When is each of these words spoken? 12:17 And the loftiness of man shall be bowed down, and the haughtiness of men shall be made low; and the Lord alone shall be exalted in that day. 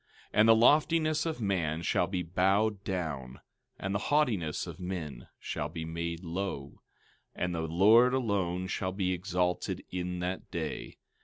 12:17 0.29 0.29
And 0.33 0.49
the 0.49 0.55
loftiness 0.55 1.25
of 1.27 1.41
man 1.41 1.81
shall 1.83 2.07
be 2.07 2.23
bowed 2.23 2.83
down, 2.83 3.39
and 3.77 3.93
the 3.93 3.99
haughtiness 4.09 4.65
of 4.65 4.79
men 4.79 5.27
shall 5.39 5.69
be 5.69 5.85
made 5.85 6.23
low; 6.23 6.81
and 7.35 7.53
the 7.53 7.61
Lord 7.67 8.15
alone 8.15 8.65
shall 8.65 8.93
be 8.93 9.13
exalted 9.13 9.83
in 9.91 10.17
that 10.17 10.49
day. 10.49 10.97